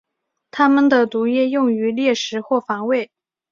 [0.49, 3.11] 它们的毒液用于猎食或防卫。